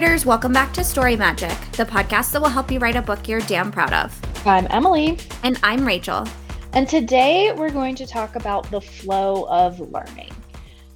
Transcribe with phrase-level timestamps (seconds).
[0.00, 3.26] writers, welcome back to Story Magic, the podcast that will help you write a book
[3.26, 4.16] you're damn proud of.
[4.46, 5.18] I'm Emily.
[5.42, 6.24] And I'm Rachel.
[6.72, 10.30] And today we're going to talk about the flow of learning.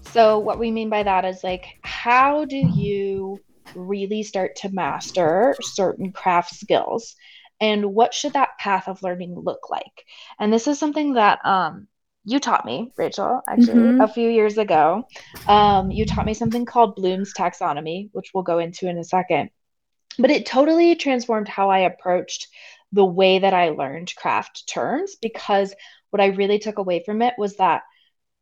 [0.03, 3.41] So, what we mean by that is like, how do you
[3.75, 7.16] really start to master certain craft skills?
[7.61, 10.05] And what should that path of learning look like?
[10.39, 11.89] And this is something that um,
[12.25, 14.00] you taught me, Rachel, actually, mm-hmm.
[14.00, 15.07] a few years ago.
[15.49, 19.50] Um, you taught me something called Bloom's taxonomy, which we'll go into in a second.
[20.18, 22.49] But it totally transformed how I approached
[22.93, 25.75] the way that I learned craft terms because
[26.11, 27.82] what I really took away from it was that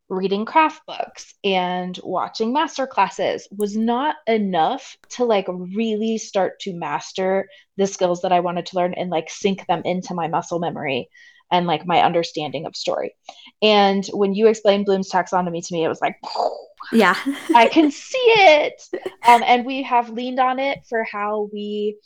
[0.08, 6.74] reading craft books and watching master classes was not enough to like really start to
[6.74, 10.58] master the skills that I wanted to learn and like sink them into my muscle
[10.58, 11.08] memory
[11.50, 13.14] and like my understanding of story.
[13.62, 16.16] And when you explained Bloom's taxonomy to me, it was like,
[16.92, 17.16] yeah,
[17.54, 18.82] I can see it.
[19.26, 21.98] Um, and we have leaned on it for how we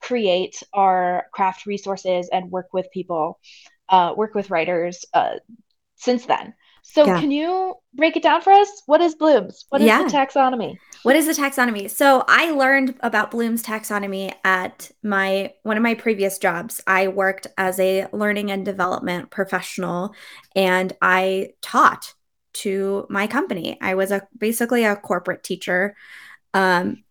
[0.00, 3.38] create our craft resources and work with people,
[3.88, 5.34] uh, work with writers uh,
[5.96, 6.54] since then.
[6.88, 7.20] So, yeah.
[7.20, 8.70] can you break it down for us?
[8.86, 9.66] What is Bloom's?
[9.70, 10.04] What is yeah.
[10.04, 10.76] the taxonomy?
[11.02, 11.90] What is the taxonomy?
[11.90, 16.80] So, I learned about Bloom's taxonomy at my one of my previous jobs.
[16.86, 20.14] I worked as a learning and development professional
[20.54, 22.14] and I taught
[22.54, 23.78] to my company.
[23.80, 25.96] I was a basically a corporate teacher.
[26.54, 27.02] Um,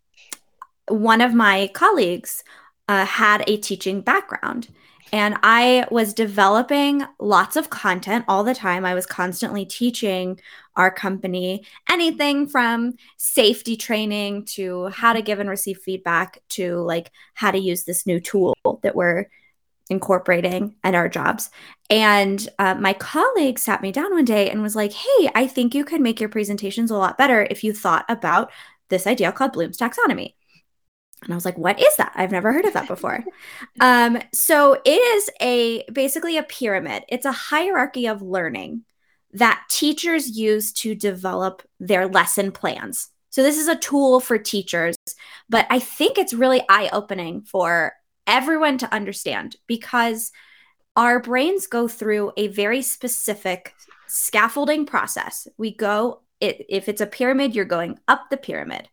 [0.87, 2.43] one of my colleagues
[2.87, 4.69] uh, had a teaching background.
[5.15, 8.83] And I was developing lots of content all the time.
[8.83, 10.41] I was constantly teaching
[10.75, 17.11] our company anything from safety training to how to give and receive feedback to like
[17.33, 19.27] how to use this new tool that we're
[19.89, 21.49] incorporating at our jobs.
[21.89, 25.73] And uh, my colleague sat me down one day and was like, Hey, I think
[25.73, 28.51] you could make your presentations a lot better if you thought about
[28.89, 30.33] this idea called Bloom's taxonomy.
[31.25, 32.13] And I was like, what is that?
[32.15, 33.23] I've never heard of that before.
[33.81, 37.03] um, so it is a basically a pyramid.
[37.09, 38.83] It's a hierarchy of learning
[39.33, 43.09] that teachers use to develop their lesson plans.
[43.31, 44.95] So this is a tool for teachers,
[45.49, 47.93] but I think it's really eye-opening for
[48.27, 50.31] everyone to understand because
[50.95, 53.75] our brains go through a very specific
[54.07, 55.49] scaffolding process.
[55.57, 58.87] We go it, if it's a pyramid, you're going up the pyramid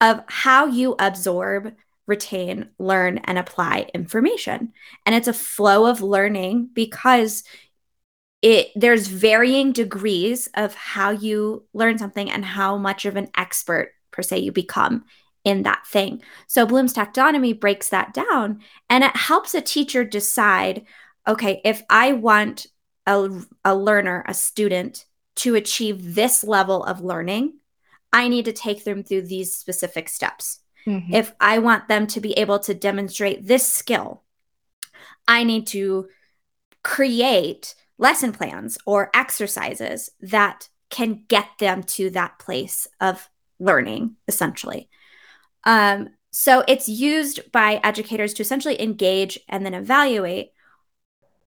[0.00, 1.74] of how you absorb,
[2.06, 4.72] retain, learn, and apply information.
[5.04, 7.44] And it's a flow of learning because
[8.42, 13.92] it there's varying degrees of how you learn something and how much of an expert
[14.10, 15.04] per se you become
[15.44, 16.22] in that thing.
[16.46, 20.84] So Bloom's taxonomy breaks that down and it helps a teacher decide
[21.28, 22.68] okay, if I want
[23.06, 23.28] a,
[23.64, 25.04] a learner, a student
[25.36, 27.54] to achieve this level of learning,
[28.12, 30.60] I need to take them through these specific steps.
[30.86, 31.14] Mm-hmm.
[31.14, 34.22] If I want them to be able to demonstrate this skill,
[35.26, 36.08] I need to
[36.82, 43.28] create lesson plans or exercises that can get them to that place of
[43.58, 44.88] learning, essentially.
[45.64, 50.52] Um, so it's used by educators to essentially engage and then evaluate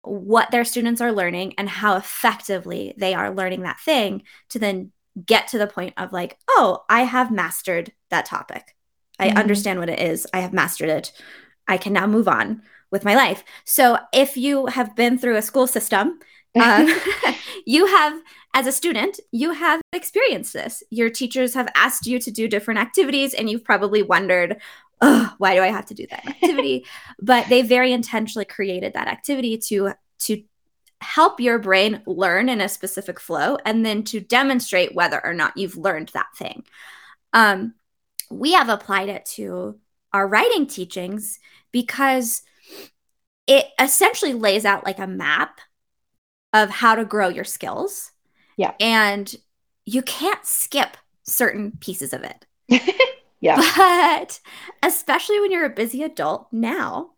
[0.01, 4.91] what their students are learning and how effectively they are learning that thing to then
[5.25, 8.75] get to the point of like, oh, I have mastered that topic.
[9.19, 9.37] I mm-hmm.
[9.37, 10.25] understand what it is.
[10.33, 11.11] I have mastered it.
[11.67, 13.43] I can now move on with my life.
[13.65, 16.19] So if you have been through a school system,
[16.59, 16.87] um,
[17.65, 18.19] you have,
[18.53, 20.83] as a student, you have experienced this.
[20.89, 24.59] Your teachers have asked you to do different activities, and you've probably wondered,
[25.01, 26.85] oh, why do I have to do that activity?
[27.21, 30.43] but they very intentionally created that activity to to
[31.01, 35.55] help your brain learn in a specific flow and then to demonstrate whether or not
[35.57, 36.63] you've learned that thing.
[37.33, 37.75] Um,
[38.29, 39.79] we have applied it to
[40.13, 41.39] our writing teachings
[41.71, 42.41] because
[43.47, 45.59] it essentially lays out like a map
[46.53, 48.11] of how to grow your skills.
[48.57, 48.73] Yeah.
[48.79, 49.33] And
[49.85, 52.45] you can't skip certain pieces of it.
[53.39, 53.61] yeah.
[54.19, 54.39] But
[54.83, 57.11] especially when you're a busy adult now,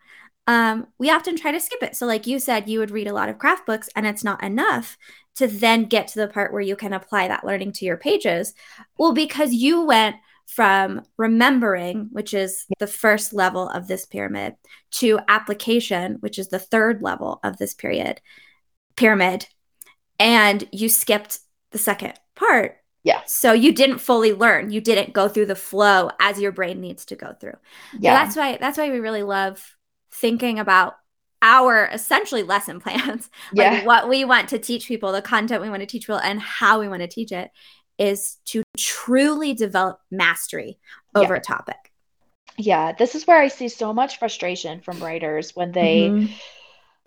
[0.48, 1.96] um, we often try to skip it.
[1.96, 4.44] So, like you said, you would read a lot of craft books, and it's not
[4.44, 4.98] enough
[5.36, 8.54] to then get to the part where you can apply that learning to your pages.
[8.98, 10.16] Well, because you went
[10.48, 14.56] from remembering, which is the first level of this pyramid,
[14.92, 18.20] to application, which is the third level of this period
[18.98, 19.48] pyramid,
[20.20, 21.40] and you skipped
[21.72, 22.78] the second part.
[23.04, 23.22] Yeah.
[23.26, 24.72] So you didn't fully learn.
[24.72, 27.56] You didn't go through the flow as your brain needs to go through.
[27.98, 28.12] Yeah.
[28.12, 29.76] So that's why that's why we really love
[30.14, 30.96] thinking about
[31.42, 33.72] our essentially lesson plans, yeah.
[33.72, 36.40] like what we want to teach people, the content we want to teach people, and
[36.40, 37.52] how we want to teach it
[37.98, 40.80] is to truly develop mastery
[41.16, 41.40] over yeah.
[41.40, 41.92] a topic.
[42.58, 46.10] Yeah, this is where I see so much frustration from writers when they.
[46.10, 46.34] Mm-hmm.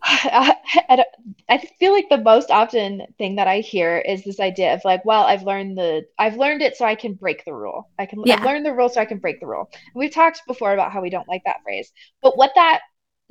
[0.06, 1.04] I,
[1.48, 5.02] I feel like the most often thing that I hear is this idea of like,
[5.06, 7.88] well, I've learned the, I've learned it so I can break the rule.
[7.98, 8.36] I can, yeah.
[8.36, 9.70] I've learned the rule so I can break the rule.
[9.72, 11.90] And we've talked before about how we don't like that phrase,
[12.20, 12.80] but what that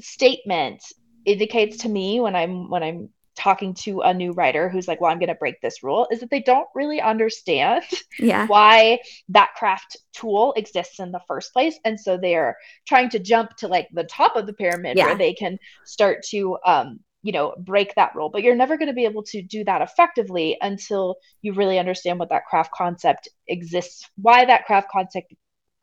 [0.02, 0.84] statement
[1.26, 5.12] indicates to me when I'm when I'm talking to a new writer who's like, well,
[5.12, 7.84] I'm going to break this rule is that they don't really understand
[8.20, 8.46] yeah.
[8.48, 9.00] why
[9.30, 11.80] that craft tool exists in the first place.
[11.84, 12.56] And so they are
[12.88, 15.06] trying to jump to like the top of the pyramid yeah.
[15.06, 18.30] where they can start to, um, you know, break that rule.
[18.30, 22.20] But you're never going to be able to do that effectively until you really understand
[22.20, 25.34] what that craft concept exists, why that craft concept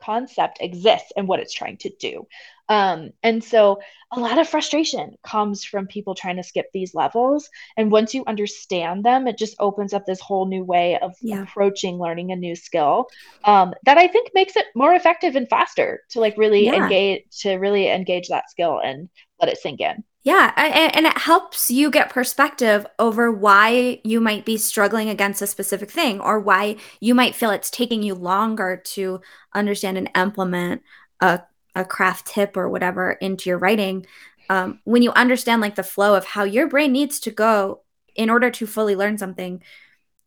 [0.01, 2.27] concept exists and what it's trying to do.
[2.69, 3.81] Um, and so
[4.11, 7.49] a lot of frustration comes from people trying to skip these levels.
[7.75, 11.43] And once you understand them, it just opens up this whole new way of yeah.
[11.43, 13.07] approaching learning a new skill
[13.43, 16.83] um, that I think makes it more effective and faster to like really yeah.
[16.83, 19.09] engage to really engage that skill and
[19.41, 20.03] let it sink in.
[20.23, 25.47] Yeah, and, it helps you get perspective over why you might be struggling against a
[25.47, 29.21] specific thing or why you might feel it's taking you longer to
[29.55, 30.83] understand and implement
[31.21, 31.41] a,
[31.73, 34.05] a craft tip or whatever into your writing.
[34.47, 37.81] Um, when you understand like the flow of how your brain needs to go
[38.15, 39.63] in order to fully learn something,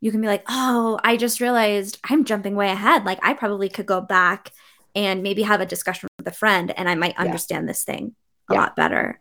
[0.01, 3.05] you can be like, oh, I just realized I'm jumping way ahead.
[3.05, 4.51] Like I probably could go back
[4.97, 7.69] and maybe have a discussion with a friend and I might understand yeah.
[7.69, 8.17] this thing
[8.51, 8.61] a yeah.
[8.61, 9.21] lot better.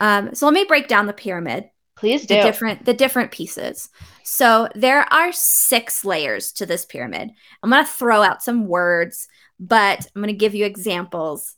[0.00, 1.70] Um, so let me break down the pyramid.
[1.96, 2.34] Please do.
[2.34, 3.90] The different the different pieces.
[4.24, 7.30] So there are six layers to this pyramid.
[7.62, 9.28] I'm gonna throw out some words,
[9.60, 11.54] but I'm gonna give you examples.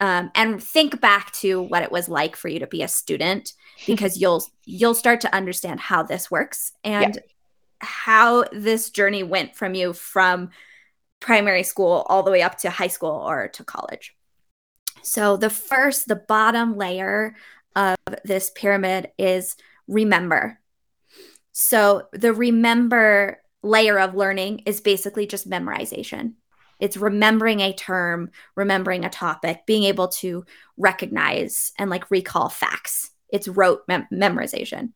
[0.00, 3.52] Um, and think back to what it was like for you to be a student
[3.86, 7.20] because you'll you'll start to understand how this works and yeah.
[7.80, 10.50] how this journey went from you from
[11.20, 14.14] primary school all the way up to high school or to college.
[15.02, 17.34] So the first, the bottom layer
[17.76, 19.56] of this pyramid is
[19.86, 20.58] remember.
[21.52, 26.34] So the remember layer of learning is basically just memorization.
[26.80, 30.44] It's remembering a term, remembering a topic, being able to
[30.76, 33.10] recognize and like recall facts.
[33.30, 34.92] It's rote mem- memorization.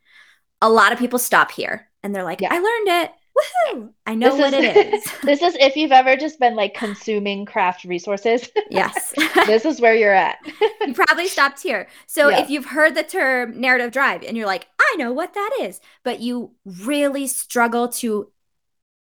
[0.61, 2.53] A lot of people stop here and they're like, yeah.
[2.53, 3.13] I learned it.
[3.39, 3.93] Woohoo!
[4.07, 5.05] I know this what is, it is.
[5.23, 8.49] this is if you've ever just been like consuming craft resources.
[8.71, 9.15] Yes.
[9.47, 10.39] this is where you're at.
[10.87, 11.89] you probably stopped here.
[12.07, 12.43] So yeah.
[12.43, 15.81] if you've heard the term narrative drive and you're like, I know what that is,
[16.05, 18.31] but you really struggle to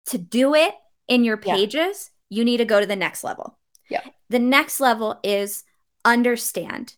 [0.05, 0.73] to do it
[1.09, 2.37] in your pages, yeah.
[2.37, 3.57] you need to go to the next level.
[3.89, 4.01] Yeah.
[4.29, 5.63] The next level is
[6.05, 6.95] understand.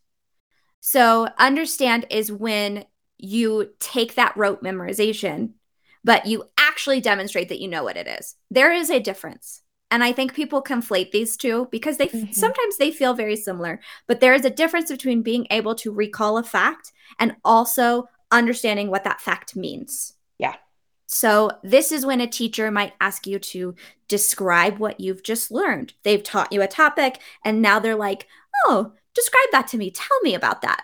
[0.79, 2.85] So understand is when
[3.17, 5.53] you take that rote memorization
[6.03, 6.45] but you
[6.79, 8.35] actually demonstrate that you know what it is.
[8.49, 9.63] There is a difference.
[9.91, 12.31] And I think people conflate these two because they mm-hmm.
[12.31, 16.37] sometimes they feel very similar, but there is a difference between being able to recall
[16.37, 20.13] a fact and also understanding what that fact means.
[20.37, 20.55] Yeah.
[21.07, 23.75] So, this is when a teacher might ask you to
[24.07, 25.95] describe what you've just learned.
[26.03, 28.25] They've taught you a topic and now they're like,
[28.67, 29.91] "Oh, describe that to me.
[29.91, 30.83] Tell me about that."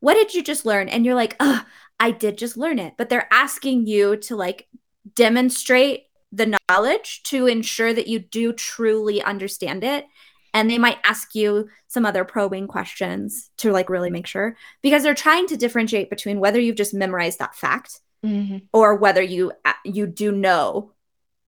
[0.00, 0.88] What did you just learn?
[0.88, 1.64] And you're like, "Oh,
[2.00, 4.66] I did just learn it." But they're asking you to like
[5.16, 10.06] demonstrate the knowledge to ensure that you do truly understand it.
[10.54, 15.02] And they might ask you some other probing questions to like really make sure because
[15.02, 18.58] they're trying to differentiate between whether you've just memorized that fact mm-hmm.
[18.72, 20.92] or whether you uh, you do know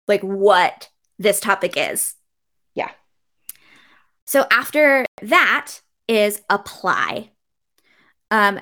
[0.08, 0.90] like what
[1.20, 2.16] this topic is.
[2.76, 2.92] Yeah.
[4.26, 7.32] So after that is apply.
[8.32, 8.62] Um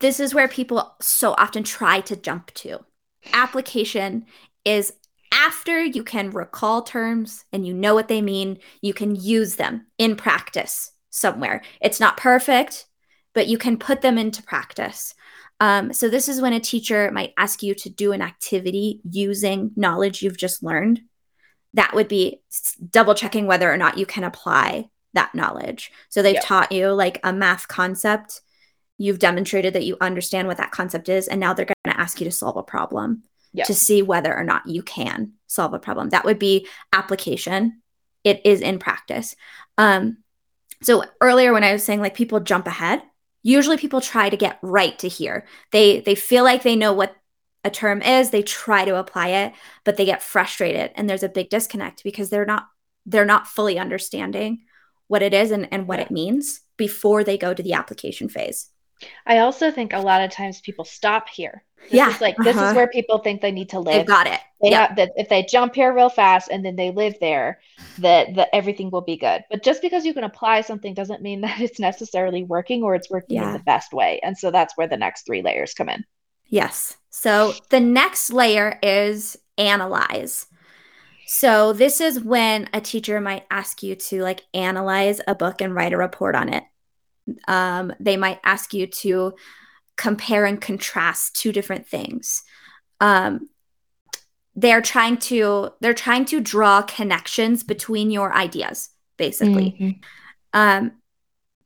[0.00, 2.84] this is where people so often try to jump to
[3.32, 4.26] application
[4.64, 4.92] is
[5.32, 9.86] after you can recall terms and you know what they mean, you can use them
[9.98, 11.62] in practice somewhere.
[11.80, 12.86] It's not perfect,
[13.34, 15.14] but you can put them into practice.
[15.60, 19.72] Um, so, this is when a teacher might ask you to do an activity using
[19.76, 21.02] knowledge you've just learned.
[21.74, 22.40] That would be
[22.90, 25.92] double checking whether or not you can apply that knowledge.
[26.08, 26.44] So, they've yep.
[26.44, 28.40] taught you like a math concept
[29.00, 32.20] you've demonstrated that you understand what that concept is and now they're going to ask
[32.20, 33.22] you to solve a problem
[33.64, 36.10] to see whether or not you can solve a problem.
[36.10, 37.82] That would be application.
[38.22, 39.34] It is in practice.
[39.76, 40.18] Um,
[40.82, 43.02] so earlier when i was saying like people jump ahead
[43.42, 45.46] usually people try to get right to here.
[45.72, 47.16] They they feel like they know what
[47.62, 49.52] a term is they try to apply it
[49.84, 52.68] but they get frustrated and there's a big disconnect because they're not
[53.04, 54.60] they're not fully understanding
[55.08, 56.06] what it is and, and what yeah.
[56.06, 58.70] it means before they go to the application phase
[59.26, 61.62] I also think a lot of times people stop here.
[61.84, 62.16] This yeah.
[62.20, 62.68] like this uh-huh.
[62.68, 63.94] is where people think they need to live.
[63.94, 64.40] They've got it.
[64.60, 67.60] They have that if they jump here real fast and then they live there,
[67.98, 69.42] that that everything will be good.
[69.50, 73.10] But just because you can apply something doesn't mean that it's necessarily working or it's
[73.10, 73.48] working Yeah.
[73.48, 74.20] in the best way.
[74.22, 76.04] And so that's where the next three layers come in.
[76.46, 76.96] Yes.
[77.10, 80.46] So the next layer is analyze.
[81.26, 85.74] So this is when a teacher might ask you to like analyze a book and
[85.74, 86.64] write a report on it.
[87.48, 89.34] Um, they might ask you to
[89.96, 92.42] compare and contrast two different things.
[93.00, 93.48] Um,
[94.56, 99.76] they're trying to they're trying to draw connections between your ideas, basically.
[99.78, 100.02] Mhm.
[100.52, 100.92] Um,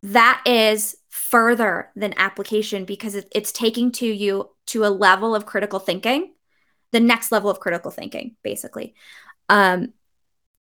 [0.03, 5.47] that is further than application because it, it's taking to you to a level of
[5.47, 6.35] critical thinking,
[6.93, 8.95] the next level of critical thinking, basically.
[9.49, 9.95] Um,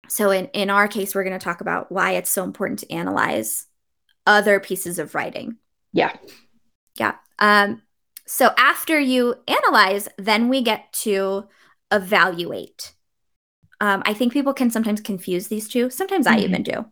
[0.07, 2.91] so in in our case, we're going to talk about why it's so important to
[2.91, 3.65] analyze
[4.25, 5.57] other pieces of writing.
[5.93, 6.15] Yeah.
[6.97, 7.15] Yeah.
[7.39, 7.81] Um,
[8.25, 11.47] so after you analyze, then we get to
[11.91, 12.93] evaluate.
[13.79, 15.89] Um, I think people can sometimes confuse these two.
[15.89, 16.43] Sometimes I Mhm.
[16.43, 16.85] even do.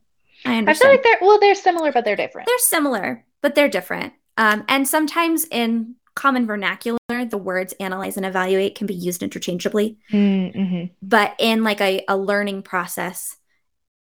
[0.46, 2.48] I I feel like they're well, they're similar, but they're different.
[2.48, 4.14] they're similar, but they're different.
[4.38, 9.98] Um, and sometimes in common vernacular, the words analyze and evaluate can be used interchangeably.
[10.12, 10.86] Mm-hmm.
[11.02, 13.36] But in like a, a learning process,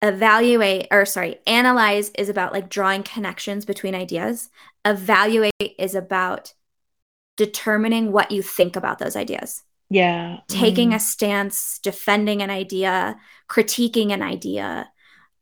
[0.02, 4.50] evaluate or sorry, analyze is about like drawing connections between ideas.
[4.84, 6.54] Evaluate is about
[7.36, 10.40] determining what you think about those ideas, Yeah.
[10.48, 10.96] taking Mm.
[10.96, 13.18] a stance, defending an idea,
[13.48, 14.90] critiquing an idea.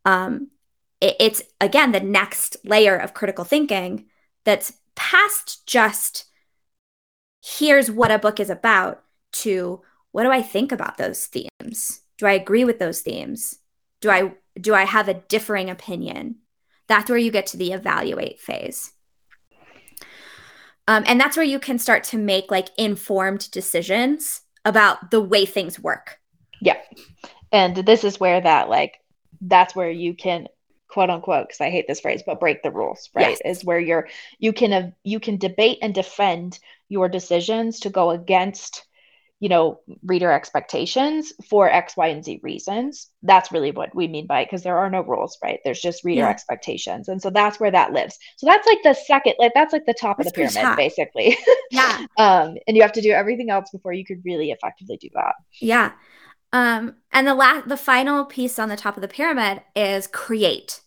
[0.05, 0.50] Um,
[1.00, 4.09] it- it's again the next layer of critical thinking
[4.45, 6.26] that's past just
[7.43, 9.02] here's what a book is about
[9.33, 9.81] to
[10.12, 12.02] what do I think about those themes?
[12.19, 13.59] Do I agree with those themes?
[14.00, 16.37] Do I do I have a differing opinion?
[16.88, 18.92] That's where you get to the evaluate phase.
[20.88, 25.47] Um, and that's where you can start to make like informed decisions about the way
[25.47, 26.19] things work.
[26.61, 26.78] Yeah.
[27.52, 28.99] And this is where that like
[29.40, 30.49] that's where you can
[30.88, 33.38] quote unquote because I hate this phrase but break the rules, right?
[33.45, 33.59] Yes.
[33.59, 38.11] Is where you're you can uh, you can debate and defend your decisions to go
[38.11, 38.85] against
[39.40, 44.26] you know reader expectations for x y and z reasons that's really what we mean
[44.26, 46.28] by it because there are no rules right there's just reader Yeah.
[46.28, 49.87] expectations and so that's where that lives so that's like the second like that's like
[49.87, 50.76] the top of the pyramid top.
[50.76, 51.37] basically
[51.70, 52.00] Yeah.
[52.18, 55.35] um and you have to do everything else before you could really effectively do that
[55.61, 55.92] Yeah.
[56.52, 60.80] Um, and the last, the final piece on the top of the pyramid is create.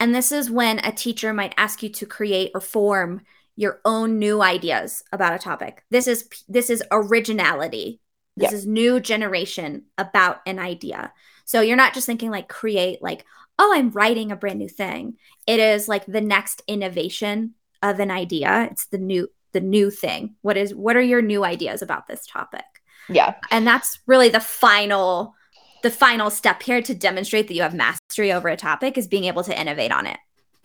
[0.00, 3.22] And this is when a teacher might ask you to create or form
[3.56, 5.82] your own new ideas about a topic.
[5.90, 8.00] This is this is originality.
[8.38, 11.10] This is new generation about an idea.
[11.46, 13.24] So you're not just thinking like create like,
[13.58, 15.16] oh, I'm writing a brand new thing.
[15.46, 18.68] It is like the next innovation of an idea.
[18.70, 20.34] It's the new the new thing.
[20.42, 22.64] What is what are your new ideas about this topic?
[23.08, 25.34] yeah and that's really the final
[25.82, 29.24] the final step here to demonstrate that you have mastery over a topic is being
[29.24, 30.18] able to innovate on it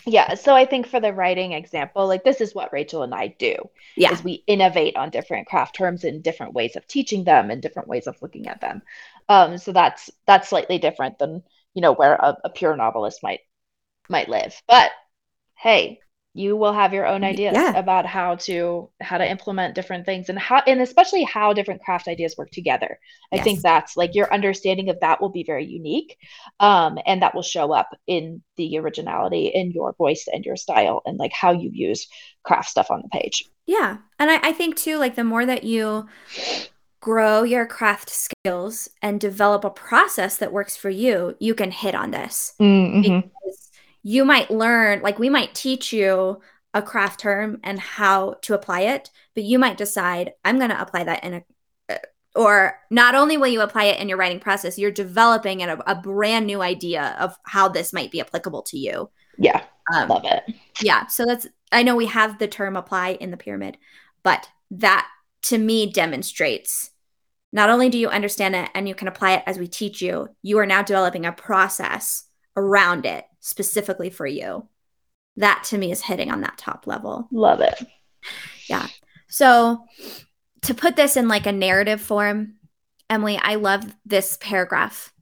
[0.06, 3.28] Yeah, so I think for the writing example, like this is what Rachel and I
[3.28, 3.56] do.
[3.96, 7.62] yeah Is we innovate on different craft terms and different ways of teaching them and
[7.62, 8.82] different ways of looking at them.
[9.30, 11.44] Um, so that's that's slightly different than
[11.74, 13.42] you know where a, a pure novelist might
[14.10, 14.62] might live.
[14.68, 14.92] But
[15.58, 16.00] hey,
[16.34, 17.72] you will have your own ideas Yeah.
[17.76, 22.08] about how to how to implement different things and how and especially how different craft
[22.08, 23.00] ideas work together.
[23.34, 23.46] I Yes.
[23.46, 26.18] think that's like your understanding of that will be very unique
[26.60, 31.02] um, and that will show up in the originality in your voice and your style
[31.06, 32.08] and like how you use
[32.44, 35.64] craft stuff on the page yeah and I, I think too like the more that
[35.64, 36.08] you
[37.00, 41.96] grow your craft skills and develop a process that works for you you can hit
[41.96, 42.54] on this
[43.02, 43.71] because
[44.04, 46.42] you might learn like we might teach you
[46.74, 50.82] a craft term and how to apply it but you might decide i'm going to
[50.82, 51.44] apply that in a
[51.90, 51.98] uh,
[52.34, 55.96] or not only will you apply it in your writing process you're developing a, a
[55.96, 59.10] brand new idea of how this might be applicable to you.
[59.38, 59.64] Yeah.
[59.94, 60.44] Um, love it.
[60.82, 63.78] yeah so that's i know we have the term apply in the pyramid
[64.24, 65.08] but that
[65.42, 66.92] to me demonstrates
[67.52, 70.30] not only do you understand it and you can apply it as we teach you
[70.44, 72.24] you are now developing a process
[72.56, 74.68] around it specifically for you
[75.38, 77.84] that to me is hitting on that top level love it
[78.70, 78.88] Yeah.
[79.28, 79.86] so
[80.64, 82.56] to put this in like a narrative form
[83.10, 85.14] emily i love this paragraph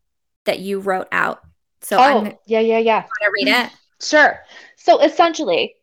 [0.46, 1.42] that you wrote out
[1.82, 3.72] so oh, i'm oh going yeah yeah yeah to read it
[4.02, 4.40] Sure.
[4.78, 5.76] So essentially,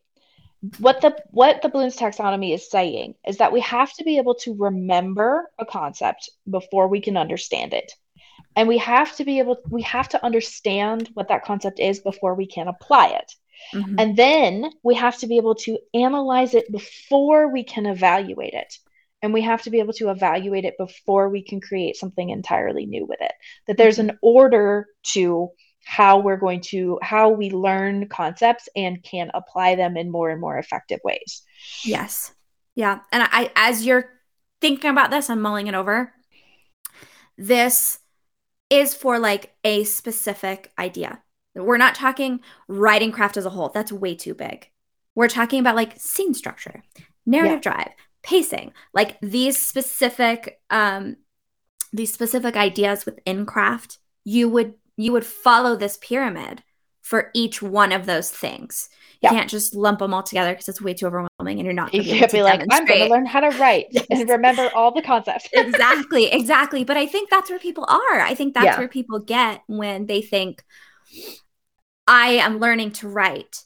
[0.78, 4.35] what the what the Bloom's taxonomy is saying is that we have to be able
[4.37, 7.93] to remember a concept before we can understand it.
[8.56, 12.34] And we have to be able we have to understand what that concept is before
[12.34, 13.32] we can apply it.
[13.75, 13.96] Mm-hmm.
[13.98, 18.78] And then we have to be able to analyze it before we can evaluate it.
[19.22, 22.86] And we have to be able to evaluate it before we can create something entirely
[22.86, 23.32] new with it.
[23.66, 25.50] That there's an order to
[25.84, 30.40] how we're going to how we learn concepts and can apply them in more and
[30.40, 31.42] more effective ways.
[31.84, 32.34] Yes.
[32.75, 33.00] Yeah.
[33.12, 34.10] And I as you're
[34.60, 36.12] thinking about this, I'm mulling it over.
[37.38, 37.98] This
[38.70, 41.23] is for like a specific idea.
[41.54, 43.70] We're not talking writing craft as a whole.
[43.70, 44.70] That's way too big.
[45.14, 46.82] We're talking about like scene structure,
[47.25, 47.73] narrative yeah.
[47.73, 47.90] drive,
[48.23, 51.16] pacing, like these specific um
[51.92, 53.99] these specific ideas within craft.
[54.25, 56.62] You would you would follow this pyramid
[57.06, 58.88] for each one of those things.
[59.22, 59.30] You yeah.
[59.30, 62.02] can't just lump them all together because it's way too overwhelming and you're not you
[62.02, 64.06] can't be, be like, I'm going to learn how to write yes.
[64.10, 65.48] and remember all the concepts.
[65.52, 66.82] exactly, exactly.
[66.82, 68.20] But I think that's where people are.
[68.20, 68.78] I think that's yeah.
[68.78, 70.64] where people get when they think,
[72.08, 73.62] I am learning to write.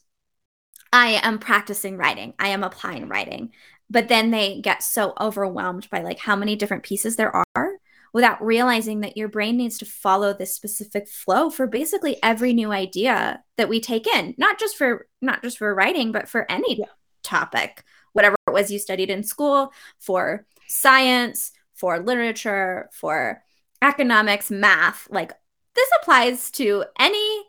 [0.93, 2.35] I am practicing writing.
[2.39, 3.53] I am applying writing.
[3.89, 7.80] But then they get so overwhelmed by like how many different pieces there are
[8.13, 12.73] without realizing that your brain needs to follow this specific flow for basically every new
[12.73, 16.79] idea that we take in not just for not just for writing but for any
[16.79, 16.87] yeah.
[17.23, 23.43] topic whatever it was you studied in school for science for literature for
[23.83, 25.33] economics math like
[25.75, 27.43] this applies to any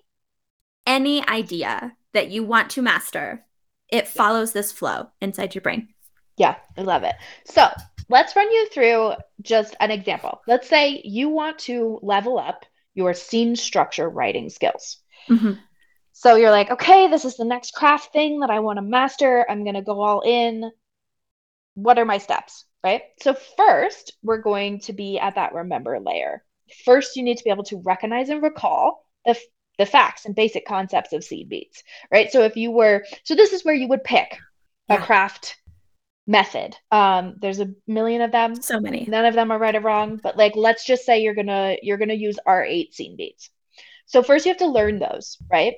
[0.85, 3.45] any idea that you want to master
[3.89, 5.87] it follows this flow inside your brain
[6.41, 7.13] yeah, I love it.
[7.45, 7.67] So
[8.11, 10.41] let's run you through just an example.
[10.47, 14.97] Let's say you want to level up your scene structure writing skills.
[15.29, 15.53] Mm-hmm.
[16.11, 19.45] So you're like, okay, this is the next craft thing that I want to master.
[19.49, 20.69] I'm going to go all in.
[21.75, 22.65] What are my steps?
[22.83, 23.03] Right.
[23.21, 26.43] So, first, we're going to be at that remember layer.
[26.83, 29.37] First, you need to be able to recognize and recall the,
[29.77, 31.83] the facts and basic concepts of scene beats.
[32.11, 32.31] Right.
[32.31, 34.35] So, if you were, so this is where you would pick
[34.89, 34.95] yeah.
[34.95, 35.57] a craft
[36.31, 36.75] method.
[36.91, 38.55] Um, there's a million of them.
[38.61, 39.05] So many.
[39.07, 41.97] None of them are right or wrong, but like let's just say you're gonna you're
[41.97, 43.49] gonna use R8 scene beats.
[44.05, 45.75] So first you have to learn those, right?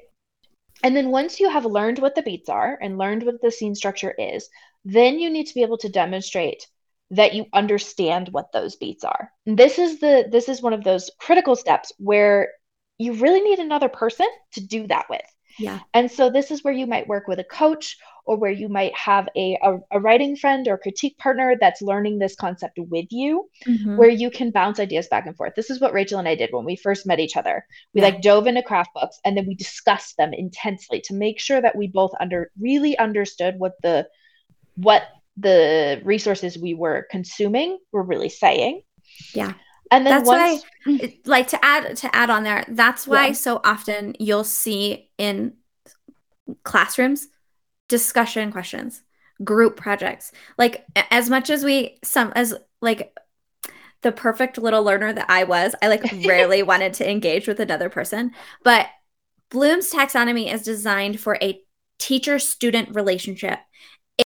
[0.83, 3.75] And then once you have learned what the beats are and learned what the scene
[3.75, 4.49] structure is,
[4.85, 6.67] then you need to be able to demonstrate
[7.11, 9.31] that you understand what those beats are.
[9.45, 12.49] And this is the this is one of those critical steps where
[12.97, 15.21] you really need another person to do that with.
[15.57, 15.79] Yeah.
[15.93, 18.95] And so this is where you might work with a coach or where you might
[18.95, 23.49] have a, a, a writing friend or critique partner that's learning this concept with you,
[23.67, 23.97] mm-hmm.
[23.97, 25.53] where you can bounce ideas back and forth.
[25.55, 27.65] This is what Rachel and I did when we first met each other.
[27.93, 28.07] We yeah.
[28.07, 31.75] like dove into craft books and then we discussed them intensely to make sure that
[31.75, 34.07] we both under really understood what the
[34.75, 35.03] what
[35.37, 38.81] the resources we were consuming were really saying.
[39.33, 39.53] Yeah.
[39.91, 43.33] And then that's once, why like to add to add on there, that's why yeah.
[43.33, 45.53] so often you'll see in
[46.63, 47.27] classrooms
[47.93, 49.03] discussion questions,
[49.43, 50.31] group projects.
[50.57, 53.15] Like as much as we some as like
[54.01, 57.89] the perfect little learner that I was, I like rarely wanted to engage with another
[57.89, 58.31] person,
[58.63, 58.87] but
[59.51, 61.61] Bloom's taxonomy is designed for a
[61.99, 63.59] teacher student relationship.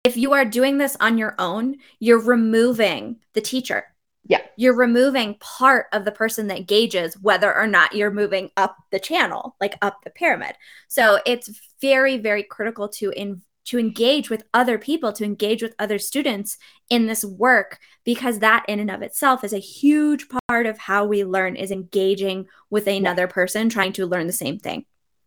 [0.04, 3.84] If you are doing this on your own, you're removing the teacher.
[4.26, 4.42] Yeah.
[4.58, 9.00] You're removing part of the person that gauges whether or not you're moving up the
[9.00, 10.52] channel, like up the pyramid.
[10.88, 11.50] So it's
[11.80, 16.58] very, very critical to in, to engage with other people, to engage with other students
[16.90, 21.04] in this work, because that in and of itself is a huge part of how
[21.04, 23.32] we learn is engaging with another yeah.
[23.32, 24.84] person trying to learn the same thing.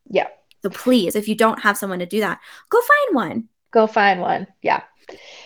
[0.09, 0.27] Yeah.
[0.63, 3.49] So please, if you don't have someone to do that, go find one.
[3.71, 4.47] Go find one.
[4.61, 4.83] Yeah.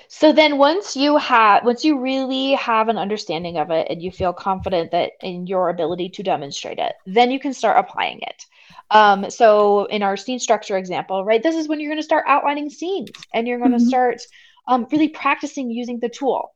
[0.08, 4.12] So then once you have once you really have an understanding of it and you
[4.12, 8.46] feel confident that in your ability to demonstrate it, then you can start applying it.
[8.92, 12.26] Um, so in our scene structure example, right, this is when you're going to start
[12.28, 13.88] outlining scenes and you're going to mm-hmm.
[13.88, 14.22] start
[14.68, 16.54] um, really practicing using the tool.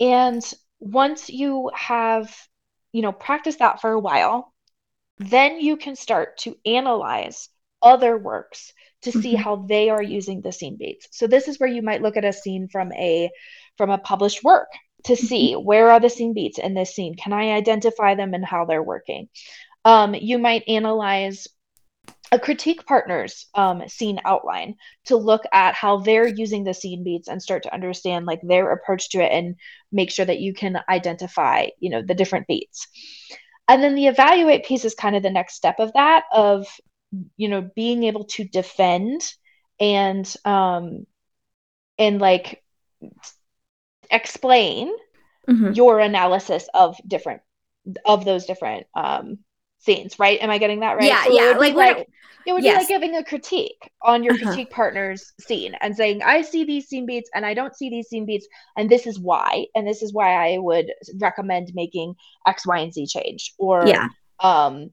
[0.00, 0.42] And
[0.80, 2.34] once you have,
[2.92, 4.52] you know, practiced that for a while,
[5.18, 7.48] then you can start to analyze
[7.82, 9.42] other works to see mm-hmm.
[9.42, 11.08] how they are using the scene beats.
[11.12, 13.30] So this is where you might look at a scene from a
[13.76, 14.68] from a published work
[15.04, 15.26] to mm-hmm.
[15.26, 17.16] see where are the scene beats in this scene.
[17.16, 19.28] Can I identify them and how they're working?
[19.84, 21.46] Um, you might analyze
[22.32, 27.28] a critique partner's um, scene outline to look at how they're using the scene beats
[27.28, 29.56] and start to understand like their approach to it and
[29.92, 32.88] make sure that you can identify you know the different beats
[33.68, 36.66] and then the evaluate piece is kind of the next step of that of
[37.36, 39.22] you know being able to defend
[39.78, 41.06] and um
[41.98, 42.62] and like
[44.10, 44.92] explain
[45.48, 45.72] mm-hmm.
[45.72, 47.42] your analysis of different
[48.04, 49.38] of those different um
[49.86, 50.40] scenes, right?
[50.42, 51.18] Am I getting that right?
[51.18, 51.54] Yeah, So yeah.
[51.58, 52.08] Like, like
[52.46, 54.36] it would be like giving a critique on your Uh-huh.
[54.36, 58.08] critique partner's scene and saying, I see these scene beats and I don't see these
[58.08, 58.46] scene beats,
[58.76, 59.66] and this is why.
[59.74, 60.86] And this is why I would
[61.20, 62.14] recommend making
[62.46, 63.54] X, Y, and Z change.
[63.58, 64.08] Or yeah,
[64.40, 64.90] um,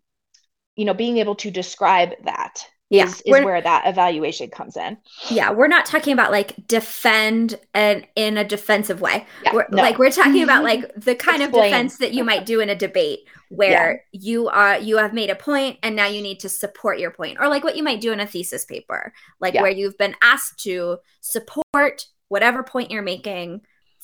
[0.76, 3.06] you know, being able to describe that yeah.
[3.06, 4.98] is, is where that evaluation comes in.
[5.30, 9.82] yeah we're not talking about like defend and in a defensive way Yeah, we're, no.
[9.82, 11.66] like we're talking about like the kind Explain.
[11.66, 15.30] of defense that you might do in a debate where you are you have made
[15.30, 18.02] a point and now you need to support your point or like what you might
[18.02, 19.62] do in a thesis paper like Yeah.
[19.62, 23.62] where you've been asked to support whatever point you're making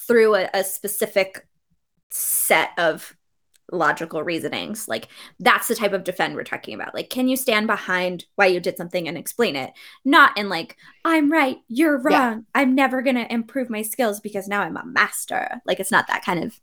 [0.07, 1.47] through a, a specific
[2.11, 3.15] set of
[3.71, 4.87] logical reasonings.
[4.87, 5.07] Like
[5.39, 6.93] that's the type of defend we're talking about.
[6.93, 9.71] Like can you stand behind why you did something and explain it?
[10.05, 12.37] Not in like i'm right you're wrong Yeah.
[12.55, 15.61] i'm never going to improve my skills because now i'm a master.
[15.65, 16.59] Like it's not that kind of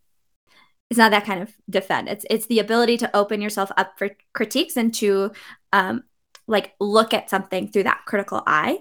[0.90, 2.08] it's not that kind of defend.
[2.08, 5.32] It's it's the ability to open yourself up for critiques and to
[5.72, 6.04] um
[6.46, 8.78] like look at something through that critical eye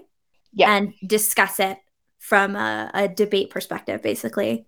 [0.52, 0.72] Yeah.
[0.76, 1.78] and discuss it
[2.20, 4.66] from a, a debate perspective basically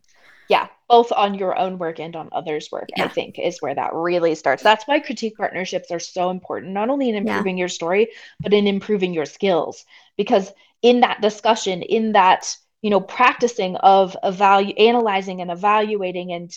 [0.49, 3.95] Yeah, both on your own work and on others' work, I think is where that
[3.95, 4.63] really starts.
[4.63, 7.39] That's why critique partnerships are so important, not only in Yeah.
[7.39, 8.09] improving your story,
[8.43, 9.85] but in improving your skills.
[10.17, 10.51] Because
[10.83, 16.51] in that discussion, in that, you know, practicing of evalu analyzing and evaluating and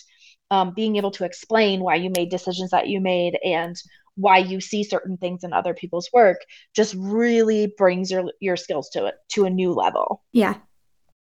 [0.50, 3.76] um, being able to explain why you made decisions that you made and
[4.16, 6.38] why you see certain things in other people's work
[6.74, 10.22] just really brings your your skills to it to a new level.
[10.32, 10.54] yeah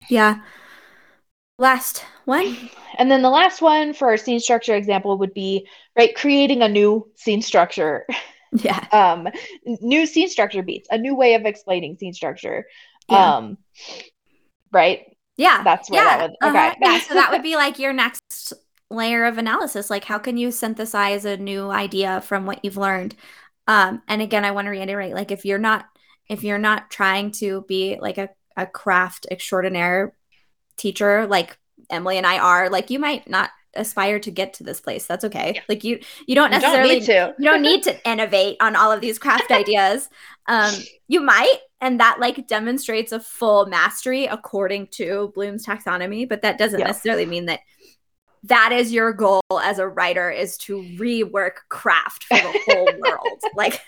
[0.08, 0.36] yeah
[1.60, 2.56] last one
[2.98, 6.68] And then the last one for our scene structure example would be right creating a
[6.68, 8.06] new scene structure,
[8.52, 9.28] yeah um,
[9.80, 12.66] new scene structure beats, a new way of explaining scene structure.
[13.08, 13.36] Yeah.
[13.36, 13.58] Um,
[14.72, 15.04] right?
[15.36, 15.62] Yeah.
[15.62, 16.16] That's where yeah.
[16.18, 16.78] that would uh-huh, okay.
[16.80, 17.00] yeah.
[17.00, 18.52] So that would be like your next
[18.90, 19.90] layer of analysis.
[19.90, 23.14] Like, how can you synthesize a new idea from what you've learned?
[23.66, 25.86] Um, and again, I want to reiterate, like, if you're not
[26.28, 30.14] if you're not trying to be like a, a craft extraordinaire
[30.80, 31.56] teacher, like
[31.90, 35.06] Emily and I are, like, you might not aspire to get to this place.
[35.06, 35.52] That's okay.
[35.54, 35.60] Yeah.
[35.68, 37.34] Like, you you don't You don't necessarily need to.
[37.38, 40.08] you don't need to innovate on all of these craft ideas
[40.48, 40.72] um
[41.06, 46.56] you might and that like demonstrates a full mastery according to bloom's taxonomy but that
[46.58, 46.86] doesn't Yeah.
[46.86, 47.60] necessarily mean that
[48.44, 53.40] that is your goal as a writer is to rework craft for the whole world
[53.54, 53.80] like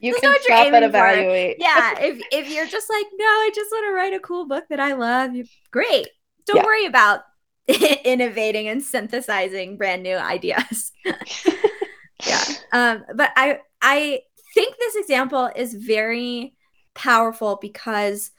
[0.00, 0.96] You That's can stop and aiming for.
[0.96, 1.56] evaluate.
[1.58, 4.64] yeah if if you're just like no i just want to write a cool book
[4.70, 5.32] that i love
[5.70, 6.08] great
[6.46, 6.64] don't Yeah.
[6.64, 7.20] worry about
[8.04, 10.92] innovating and synthesizing brand new ideas
[12.26, 14.20] yeah um but i i
[14.54, 16.54] think this example is very
[16.94, 18.30] powerful because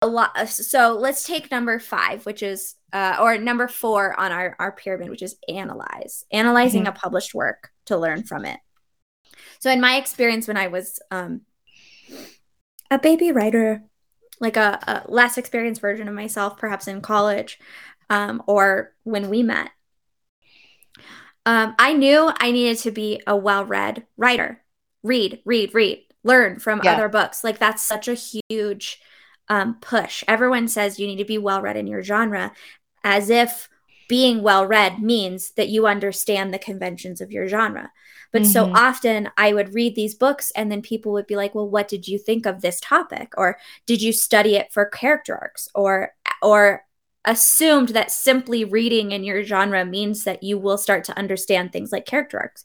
[0.00, 4.56] a lot so let's take number five which is uh or number four on our
[4.58, 8.58] our pyramid which is analyze analyzing a published work to learn from it
[9.58, 11.42] so in my experience when i was um
[12.90, 13.82] a baby writer
[14.40, 17.58] like a, a less experienced version of myself perhaps in college
[18.10, 19.70] um or when we met
[21.46, 24.62] um, I knew I needed to be a well read writer.
[25.02, 26.92] Read, read, read, learn from Yeah.
[26.92, 27.44] other books.
[27.44, 28.98] Like that's such a huge
[29.48, 30.24] um, push.
[30.26, 32.52] Everyone says you need to be well read in your genre
[33.02, 33.68] as if
[34.08, 37.90] being well read means that you understand the conventions of your genre.
[38.32, 38.72] But so Mhm.
[38.74, 42.08] often I would read these books and then people would be like, "Well, what did
[42.08, 46.84] you think of this topic?" or "Did you study it for character arcs?" or or
[47.26, 51.90] assumed that simply reading in your genre means that you will start to understand things
[51.92, 52.64] like character arcs.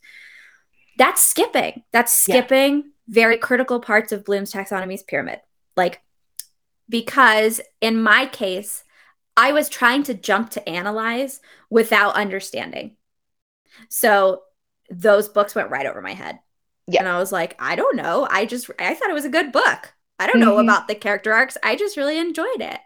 [0.97, 1.83] That's skipping.
[1.91, 2.41] That's Yeah.
[2.41, 5.39] skipping very critical parts of Bloom's taxonomy's pyramid.
[5.77, 6.01] Like,
[6.89, 8.83] because in my case,
[9.39, 12.97] I was trying to jump to analyze without understanding.
[13.89, 14.43] So
[14.89, 16.39] those books went right over my head.
[16.87, 17.01] Yeah.
[17.01, 18.27] And I was like, I don't know.
[18.29, 19.93] I just, I thought it was a good book.
[20.17, 20.63] I don't know Mhm.
[20.63, 21.57] about the character arcs.
[21.63, 22.79] I just really enjoyed it.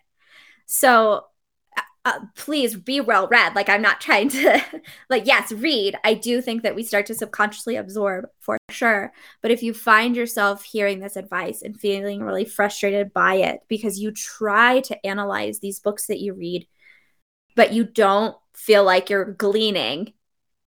[0.65, 1.25] So
[2.05, 3.55] uh, please be well read.
[3.55, 4.63] Like I'm not trying to
[5.09, 5.95] like yes, read.
[6.03, 9.13] I do think that we start to subconsciously absorb for sure.
[9.41, 13.99] But if you find yourself hearing this advice and feeling really frustrated by it because
[13.99, 16.67] you try to analyze these books that you read
[17.55, 20.13] but you don't feel like you're gleaning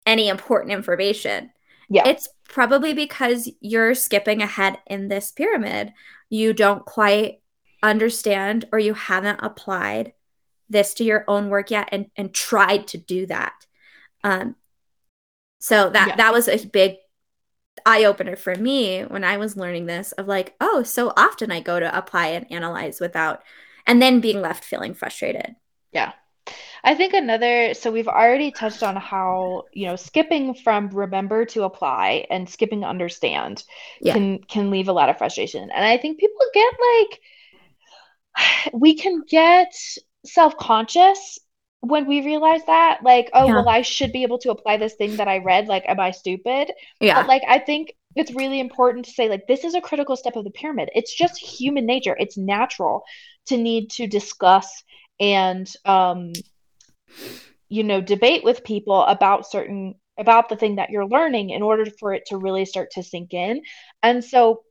[0.06, 1.50] any important information.
[1.88, 2.08] Yeah.
[2.08, 5.92] It's probably because you're skipping ahead in this pyramid.
[6.28, 7.40] You don't quite
[7.82, 10.12] understand or you haven't applied
[10.68, 13.54] this to your own work yet and and tried to do that
[14.24, 14.56] um
[15.58, 16.16] so that Yeah.
[16.16, 16.96] that was a big
[17.86, 21.60] eye opener for me when i was learning this of like oh so often i
[21.60, 23.42] go to apply and analyze without
[23.86, 25.56] and then being left feeling frustrated
[25.92, 26.12] Yeah.
[26.82, 31.62] I think another, so we've already touched on how, you know, skipping from remember to
[31.64, 33.64] apply and skipping understand
[34.00, 34.12] yeah.
[34.12, 35.70] can can leave a lot of frustration.
[35.70, 39.72] And I think people get like we can get
[40.24, 41.38] self-conscious
[41.80, 43.54] when we realize that like oh yeah.
[43.54, 46.12] well I should be able to apply this thing that I read like am I
[46.12, 46.72] stupid?
[47.00, 47.20] Yeah.
[47.20, 50.36] But like I think it's really important to say like this is a critical step
[50.36, 50.90] of the pyramid.
[50.94, 52.16] It's just human nature.
[52.18, 53.04] It's natural
[53.46, 54.82] to need to discuss
[55.20, 56.32] and um
[57.68, 61.86] you know debate with people about certain about the thing that you're learning in order
[61.98, 63.60] for it to really start to sink in
[64.02, 64.62] and so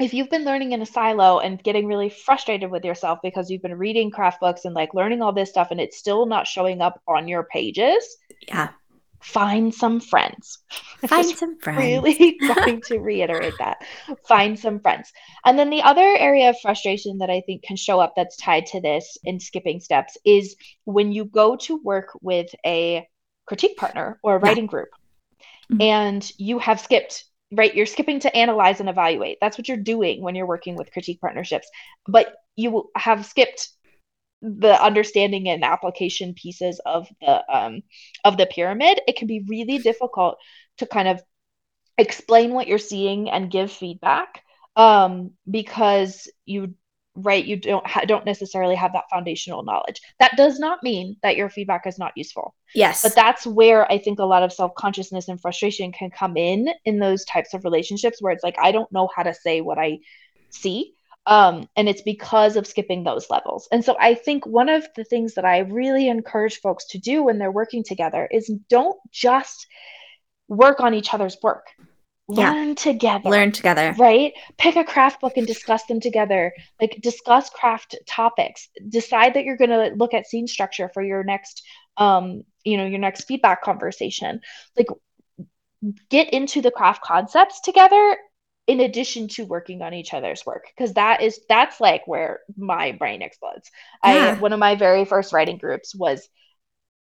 [0.00, 3.62] if you've been learning in a silo and getting really frustrated with yourself because you've
[3.62, 6.80] been reading craft books and like learning all this stuff and it's still not showing
[6.80, 8.16] up on your pages
[8.48, 8.70] yeah
[9.20, 10.58] find some friends.
[11.06, 11.78] Find some friends.
[11.78, 13.78] Really going to reiterate that.
[14.28, 15.10] Find some friends.
[15.44, 18.66] And then the other area of frustration that I think can show up that's tied
[18.66, 23.06] to this in skipping steps is when you go to work with a
[23.46, 24.70] critique partner or a writing yeah.
[24.70, 24.88] group
[25.72, 25.80] mm-hmm.
[25.80, 29.38] and you have skipped right you're skipping to analyze and evaluate.
[29.40, 31.68] That's what you're doing when you're working with critique partnerships.
[32.06, 33.68] But you have skipped
[34.42, 37.82] the understanding and application pieces of the um,
[38.24, 40.38] of the pyramid, it can be really difficult
[40.78, 41.22] to kind of
[41.98, 44.42] explain what you're seeing and give feedback
[44.76, 46.74] um, because you
[47.16, 51.36] right you don't ha- don't necessarily have that foundational knowledge that does not mean that
[51.36, 55.28] your feedback is not useful yes but that's where i think a lot of self-consciousness
[55.28, 58.90] and frustration can come in in those types of relationships where it's like i don't
[58.92, 59.98] know how to say what i
[60.50, 60.94] see
[61.26, 63.68] um, and it's because of skipping those levels.
[63.70, 67.22] And so I think one of the things that I really encourage folks to do
[67.22, 69.66] when they're working together is don't just
[70.48, 71.66] work on each other's work.
[72.30, 72.74] Learn yeah.
[72.74, 73.30] together.
[73.30, 73.94] Learn together.
[73.98, 74.32] Right?
[74.58, 76.52] Pick a craft book and discuss them together.
[76.80, 78.68] Like discuss craft topics.
[78.88, 81.62] Decide that you're going to look at scene structure for your next
[81.96, 84.40] um, you know, your next feedback conversation.
[84.76, 84.86] Like
[86.08, 88.16] get into the craft concepts together
[88.66, 92.92] in addition to working on each other's work because that is that's like where my
[92.92, 93.70] brain explodes
[94.04, 94.34] yeah.
[94.36, 96.28] i one of my very first writing groups was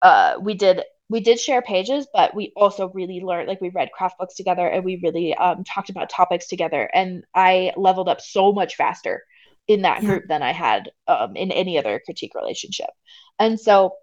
[0.01, 3.91] uh we did we did share pages but we also really learned like we read
[3.91, 6.89] craft books together and we really um, talked about topics together.
[6.93, 9.23] And i leveled up so much faster
[9.67, 10.09] in that yeah.
[10.09, 12.89] group than i had um, in any other critique relationship.
[13.39, 13.93] And so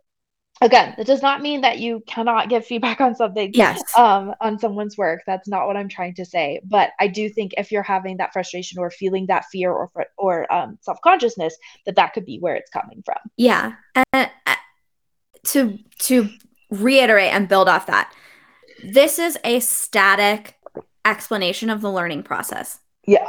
[0.61, 3.83] again that does not mean that you cannot give feedback on something yes.
[3.97, 5.21] um on someone's work.
[5.27, 6.61] That's not what i'm trying to say.
[6.65, 10.53] But i do think if you're having that frustration or feeling that fear or or
[10.53, 13.19] um, self-consciousness that that could be where it's coming from.
[13.37, 13.73] Yeah.
[14.15, 14.27] Uh,
[15.45, 16.29] to to
[16.73, 18.13] reiterate and build off that.
[18.85, 20.59] This is a static
[21.05, 22.81] explanation of the learning process.
[23.07, 23.29] Yeah.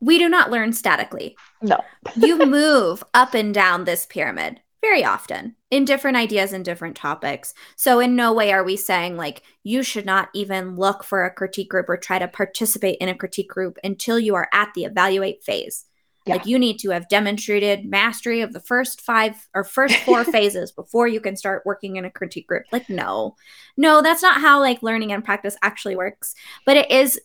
[0.00, 1.36] We do not learn statically.
[1.62, 1.80] No.
[2.16, 7.54] You move up and down this pyramid very often in different ideas and different topics.
[7.74, 11.32] So, in no way are we saying like you should not even look for a
[11.32, 14.84] critique group or try to participate in a critique group until you are at the
[14.84, 15.86] evaluate phase.
[16.26, 16.34] Yeah.
[16.36, 20.72] Like you need to have demonstrated mastery of the first five or first four phases
[20.72, 22.64] before you can start working in a critique group.
[22.72, 23.36] Like, no,
[23.76, 26.34] no, that's not how like learning and practice actually works.
[26.64, 27.20] But it is,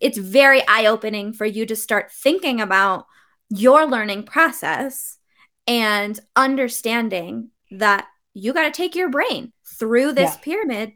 [0.00, 3.06] it's very eye opening for you to start thinking about
[3.48, 5.18] your learning process
[5.66, 10.40] and understanding that you got to take your brain through this yeah.
[10.42, 10.92] pyramid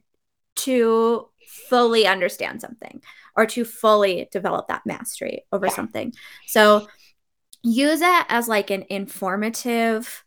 [0.57, 1.29] to
[1.69, 3.01] fully understand something
[3.37, 5.73] or to fully develop that mastery over yeah.
[5.73, 6.13] something.
[6.47, 6.87] So
[7.65, 10.25] use it as like an informative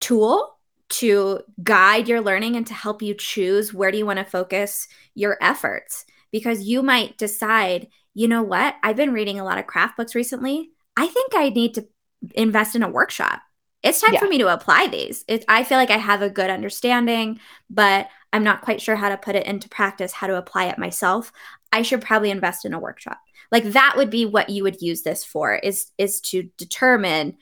[0.00, 4.24] tool to guide your learning and to help you choose where do you want to
[4.24, 8.74] focus your efforts because you might decide, you know what?
[8.82, 10.70] I've been reading a lot of craft books recently.
[10.96, 11.86] I think I need to
[12.34, 13.42] invest in a workshop
[13.82, 14.20] it's time yeah.
[14.20, 15.24] for me to apply these.
[15.28, 17.38] It, I feel like I have a good understanding,
[17.70, 20.78] but I'm not quite sure how to put it into practice, how to apply it
[20.78, 21.32] myself.
[21.72, 23.18] I should probably invest in a workshop.
[23.50, 27.36] Like that would be what you would use this for is is to determine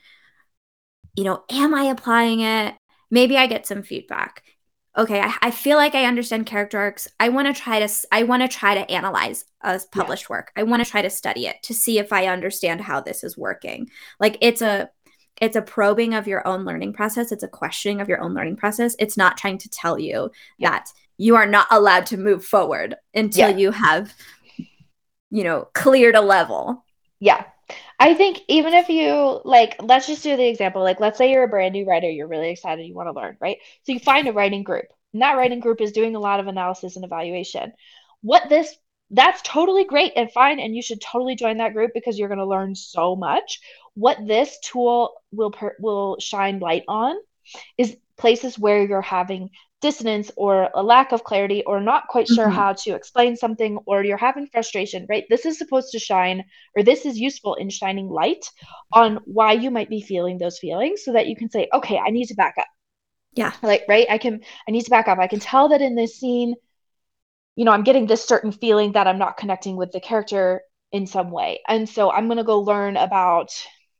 [1.16, 2.75] you know, am I applying it?
[3.11, 4.42] Maybe I get some feedback.
[4.99, 7.09] Okay, I, I feel like I understand character arcs.
[7.21, 10.37] I want to try to I want to try to analyze a published yeah.
[10.37, 10.53] work.
[10.57, 13.37] I want to try to study it to see if I understand how this is
[13.37, 13.90] working.
[14.21, 14.90] Like it's a
[15.40, 18.57] it's a probing of your own learning process it's a questioning of your own learning
[18.57, 20.71] process it's not trying to tell you yeah.
[20.71, 20.88] that
[21.19, 23.57] you are not allowed to move forward until yeah.
[23.57, 24.14] you have
[25.31, 26.85] you know cleared a level.
[27.21, 27.45] Yeah.
[27.99, 31.45] I think even if you like let's just do the example like let's say you're
[31.45, 33.59] a brand new writer you're really excited you want to learn right?
[33.85, 36.47] So you find a writing group and that writing group is doing a lot of
[36.47, 37.73] analysis and evaluation.
[38.21, 38.77] What this
[39.11, 42.39] that's totally great and fine and you should totally join that group because you're going
[42.39, 43.61] to learn so much.
[43.95, 47.17] What this tool will per- will shine light on
[47.79, 49.51] is places where you're having
[49.87, 52.61] dissonance or a lack of clarity or not quite sure Mm-hmm.
[52.61, 55.25] how to explain something or you're having frustration, right?
[55.31, 56.44] This is supposed to shine
[56.77, 58.44] or this is useful in shining light
[58.92, 62.11] on why you might be feeling those feelings so that you can say, okay, I
[62.11, 62.68] need to back up.
[63.35, 63.53] Yeah.
[63.62, 64.07] Like, right?
[64.11, 65.18] I can, I need to back up.
[65.18, 66.55] I can tell that in this scene,
[67.57, 71.07] you know, I'm getting this certain feeling that I'm not connecting with the character in
[71.07, 71.61] some way.
[71.68, 73.49] And so I'm going to go learn about,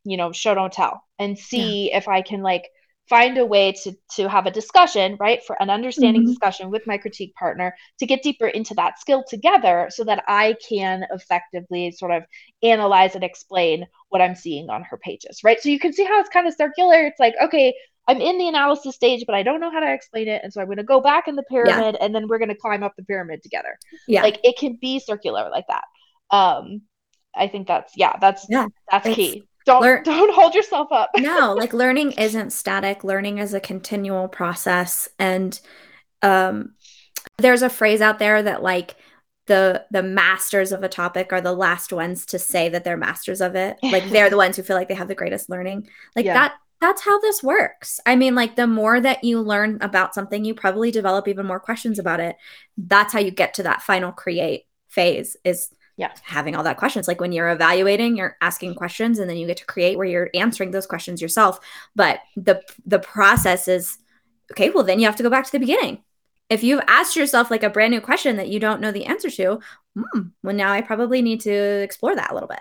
[0.05, 2.65] you know, show don't tell and see if I can like
[3.09, 5.43] find a way to to have a discussion, right?
[5.47, 6.25] For an understanding Mhm.
[6.25, 10.57] discussion with my critique partner to get deeper into that skill together so that I
[10.69, 12.25] can effectively sort of
[12.63, 15.61] analyze and explain what I'm seeing on her pages, right?
[15.61, 17.07] So you can see how it's kind of circular.
[17.07, 17.75] It's like, okay,
[18.09, 20.43] I'm in the analysis stage, but I don't know how to explain it.
[20.45, 22.55] And so I'm going to go back in the pyramid and then we're going to
[22.55, 23.79] climb up the pyramid together.
[24.07, 24.23] Yeah.
[24.23, 25.85] Like it can be circular like that.
[26.31, 26.83] Um,
[27.35, 29.49] I think that's, yeah, that's, Yeah, that's it's key.
[29.67, 31.11] Don't, lear- don't hold yourself up.
[31.17, 33.05] no, like learning isn't static.
[33.05, 35.09] Learning is a continual process.
[35.19, 35.59] And
[36.23, 36.75] um,
[37.39, 38.95] there's a phrase out there that like
[39.47, 43.41] the the masters of a topic are the last ones to say that they're masters
[43.41, 43.77] of it.
[43.83, 45.89] Like they're the ones who feel like they have the greatest learning.
[46.17, 46.35] Like Yeah.
[46.35, 48.01] that that's how this works.
[48.05, 51.59] I mean, like the more that you learn about something, you probably develop even more
[51.61, 52.37] questions about it.
[52.77, 56.13] That's how you get to that final create phase is Yeah.
[56.23, 57.09] having all that questions.
[57.09, 60.31] Like when you're evaluating, you're asking questions and then you get to create where you're
[60.35, 61.59] answering those questions yourself.
[61.95, 63.97] But the the process is
[64.53, 66.03] okay, well then you have to go back to the beginning.
[66.49, 69.31] If you've asked yourself like a brand new question that you don't know the answer
[69.31, 69.59] to,
[69.97, 72.61] hmm, well now I probably need to explore that a little bit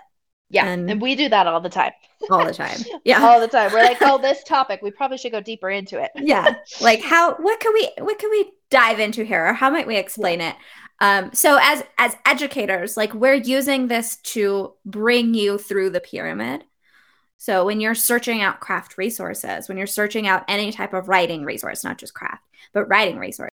[0.50, 0.66] Yeah.
[0.66, 1.92] And- And, we do that all the time.
[2.30, 2.78] all the time.
[3.04, 3.22] Yeah.
[3.22, 3.70] all the time.
[3.72, 6.10] We're like, oh, this topic, we probably should go deeper into it.
[6.16, 9.86] yeah like how what can we what can we dive into here or how might
[9.86, 10.56] we explain it
[11.00, 16.64] um so as as educators like we're using this to bring you through the pyramid
[17.38, 21.44] so when you're searching out craft resources when you're searching out any type of writing
[21.44, 23.50] resource not just craft but writing resource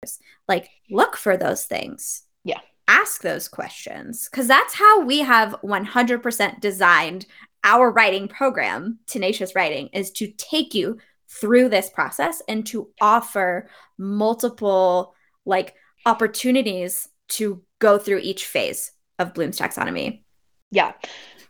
[0.49, 2.61] like look for those things Yeah.
[2.89, 7.27] ask those questions because that's how we have 100% designed
[7.65, 10.99] our writing program tenacious writing is to take you
[11.29, 15.75] through this process and to offer multiple like
[16.07, 20.23] opportunities to go through each phase of Bloom's taxonomy.
[20.71, 20.93] Yeah.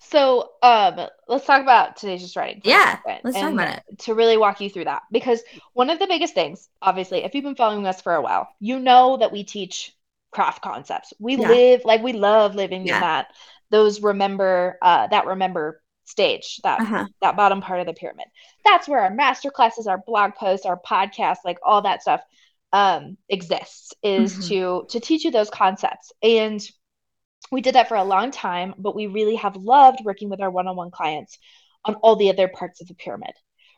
[0.00, 2.60] So um let's talk about tenacious writing.
[2.62, 3.98] for Yeah, let's talk about it.
[4.00, 5.02] To really walk you through that.
[5.10, 5.42] Because
[5.74, 8.78] one of the biggest things, obviously, if you've been following us for a while, you
[8.78, 9.94] know that we teach
[10.30, 11.12] craft concepts.
[11.18, 11.48] We Yeah.
[11.48, 12.96] live like we love living Yeah.
[12.96, 13.28] in that
[13.70, 17.06] those remember uh that remember stage, that Uh-huh.
[17.20, 18.26] that bottom part of the pyramid.
[18.64, 22.22] That's where our master classes, our blog posts, our podcasts, like all that stuff
[22.72, 24.48] um exists is Mhm.
[24.48, 26.12] to to teach you those concepts.
[26.22, 26.60] And
[27.50, 30.50] we did that for a long time, but we really have loved working with our
[30.50, 31.38] one-on-one clients
[31.84, 33.32] on all the other parts of the pyramid.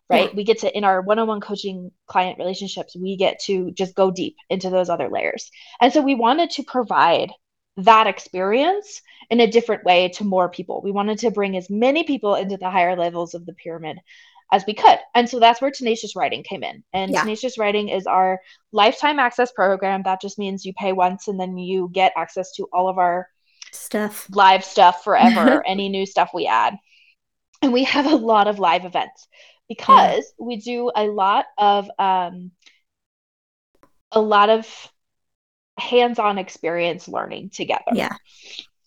[0.08, 0.30] Right?
[0.30, 0.36] Yeah.
[0.36, 4.36] We get to in our one-on-one coaching client relationships, we get to just go deep
[4.48, 5.50] into those other layers.
[5.80, 7.30] And so we wanted to provide
[7.76, 10.82] that experience in a different way to more people.
[10.82, 13.98] We wanted to bring as many people into the higher levels of the pyramid
[14.52, 14.98] as we could.
[15.14, 16.82] And so that's where Tenacious Writing came in.
[16.92, 17.20] And Yeah.
[17.20, 18.40] Tenacious Writing is our
[18.72, 20.02] lifetime access program.
[20.02, 23.28] That just means you pay once and then you get access to all of our
[23.72, 24.28] Stuff.
[24.30, 26.76] live stuff forever, any new stuff we add.
[27.62, 29.28] And we have a lot of live events
[29.68, 32.50] because we do a lot of um
[34.10, 34.66] a lot of
[35.78, 37.92] hands-on experience learning together.
[37.92, 38.14] Yeah.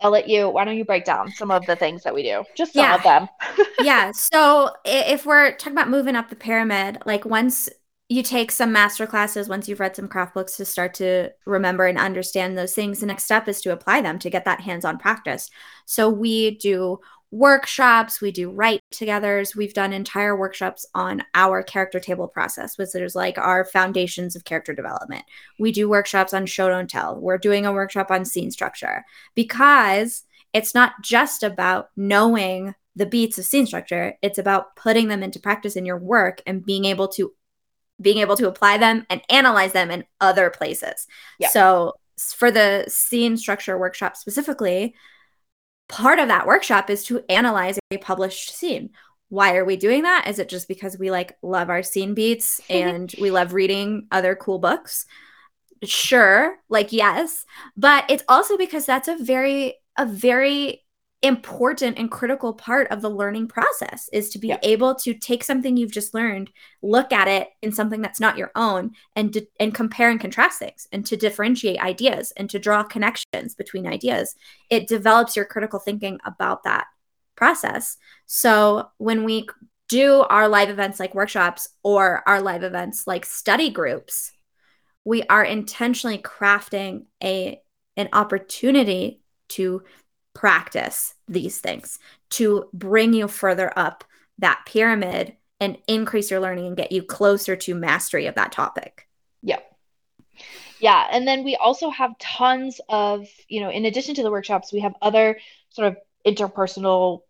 [0.04, 2.44] I'll let you why don't you break down some of the things that we do?
[2.56, 2.92] Just some Yeah.
[2.92, 3.28] of them.
[3.80, 4.12] yeah.
[4.14, 7.70] So if we're talking about moving up the pyramid, like once
[8.10, 11.86] you take some master classes, once you've read some craft books to start to remember
[11.86, 14.86] and understand those things, the next step is to apply them to get that hands
[14.86, 15.50] on practice.
[15.86, 17.00] So we do
[17.34, 22.94] workshops, we do write togethers, we've done entire workshops on our character table process, which
[22.94, 25.24] is like our foundations of character development.
[25.58, 27.20] We do workshops on show don't tell.
[27.20, 33.40] We're doing a workshop on scene structure because it's not just about knowing the beats
[33.40, 37.08] of scene structure it's about putting them into practice in your work and being able
[37.08, 37.34] to
[38.00, 41.08] being able to apply them and analyze them in other places
[41.40, 41.50] Yeah.
[41.50, 41.94] so
[42.36, 44.94] for the scene structure workshop specifically
[45.88, 48.92] part of that workshop is to analyze a published scene.
[49.30, 50.28] Why are we doing that?
[50.28, 54.36] Is it just because we like love our scene beats and we love reading other
[54.36, 55.06] cool books?
[55.84, 60.83] Sure like yes but it's also because that's a very a very
[61.24, 64.60] important and critical part of the learning process is to be Yeah.
[64.62, 66.52] able to take something you've just learned
[66.82, 70.60] look at it in something that's not your own and di- and compare and contrast
[70.60, 74.36] things and to differentiate ideas and to draw connections between ideas
[74.70, 76.88] it develops your critical thinking about that
[77.36, 77.98] process
[78.28, 79.48] so when we
[79.90, 84.32] do our live events like workshops or our live events like study groups,
[85.06, 87.62] we are intentionally crafting a
[87.96, 89.84] an opportunity to
[90.34, 92.00] practice these things
[92.32, 94.04] to bring you further up
[94.40, 99.08] that pyramid and increase your learning and get you closer to mastery of that topic.
[99.44, 99.64] Yep.
[100.80, 101.08] Yeah.
[101.12, 104.82] And then we also have tons of, you know, in addition to the workshops, we
[104.82, 107.22] have other sort of interpersonal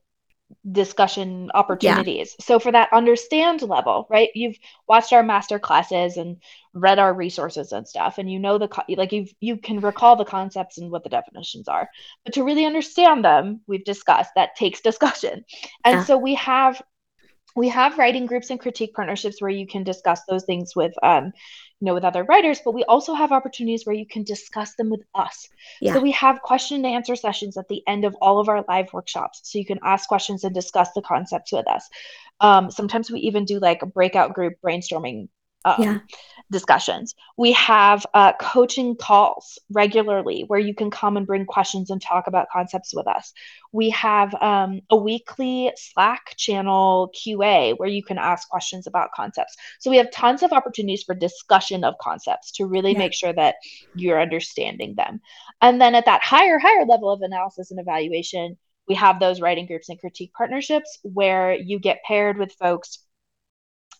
[0.71, 2.35] discussion opportunities.
[2.39, 2.45] Yeah.
[2.45, 4.29] So for that understand level, right?
[4.33, 6.37] You've watched our master classes and
[6.73, 10.25] read our resources and stuff and you know the like you you can recall the
[10.25, 11.89] concepts and what the definitions are.
[12.23, 15.45] But to really understand them, we've discussed that takes discussion.
[15.85, 16.03] And yeah.
[16.03, 16.81] so we have
[17.55, 21.25] we have writing groups and critique partnerships where you can discuss those things with um,
[21.25, 24.89] you know with other writers but we also have opportunities where you can discuss them
[24.89, 25.49] with us
[25.81, 25.93] yeah.
[25.93, 28.91] so we have question and answer sessions at the end of all of our live
[28.93, 31.89] workshops so you can ask questions and discuss the concepts with us
[32.39, 35.27] um, sometimes we even do like a breakout group brainstorming
[35.65, 35.99] um, yeah.
[36.51, 37.15] discussions.
[37.37, 42.27] We have uh, coaching calls regularly where you can come and bring questions and talk
[42.27, 43.33] about concepts with us.
[43.71, 49.55] We have um, a weekly Slack channel QA where you can ask questions about concepts.
[49.79, 52.99] So we have tons of opportunities for discussion of concepts to really yeah.
[52.99, 53.55] make sure that
[53.95, 55.21] you're understanding them.
[55.61, 58.57] And then at that higher, higher level of analysis and evaluation,
[58.87, 62.99] we have those writing groups and critique partnerships where you get paired with folks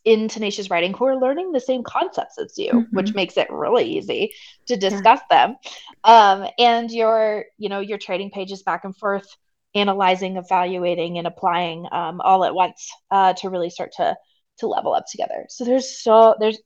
[0.06, 2.95] in tenacious writing who are learning the same concepts as you mm-hmm.
[2.95, 4.34] which makes it really easy
[4.66, 5.47] to discuss yeah.
[5.47, 5.58] them
[6.04, 9.28] um, and your you know your trading pages back and forth
[9.76, 14.16] analyzing evaluating and applying um, all at once uh, to really start to
[14.60, 16.60] to level up together so there's so there's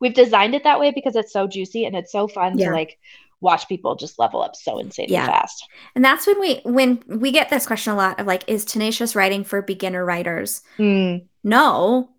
[0.00, 2.68] we've designed it that way because it's so juicy and it's so fun yeah.
[2.68, 2.98] to like
[3.40, 5.26] watch people just level up so insanely yeah.
[5.26, 5.68] fast.
[5.94, 9.14] And that's when we when we get this question a lot of like, is tenacious
[9.14, 10.62] writing for beginner writers?
[10.78, 11.26] Mm.
[11.44, 12.10] No,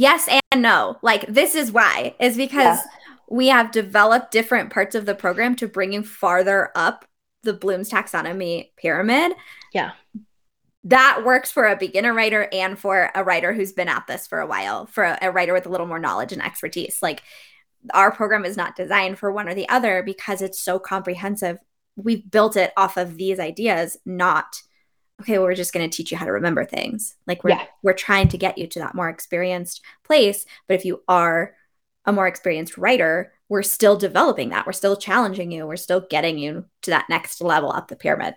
[0.00, 0.96] yes and no.
[1.02, 3.14] Like this is why is because yeah.
[3.28, 7.04] we have developed different parts of the program to bring you farther up
[7.42, 9.32] the Bloom's taxonomy pyramid.
[9.72, 9.92] Yeah.
[10.84, 14.40] That works for a beginner writer and for a writer who's been at this for
[14.40, 16.98] a while, for a, a writer with a little more knowledge and expertise.
[17.02, 17.22] Like
[17.92, 21.58] our program is not designed for one or the other because it's so comprehensive.
[21.96, 24.62] We've built it off of these ideas, not
[25.20, 27.16] okay, well, we're just going to teach you how to remember things.
[27.26, 27.64] Like we're yeah.
[27.82, 30.44] we're trying to get you to that more experienced place.
[30.66, 31.54] But if you are
[32.04, 34.66] a more experienced writer, we're still developing that.
[34.66, 35.66] We're still challenging you.
[35.66, 38.34] We're still getting you to that next level up the pyramid.